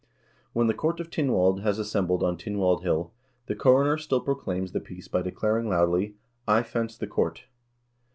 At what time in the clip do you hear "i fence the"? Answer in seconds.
6.47-7.05